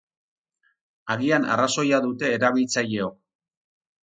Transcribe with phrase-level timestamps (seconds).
[1.15, 3.21] Agian arrazoia dute erabiltzaileok.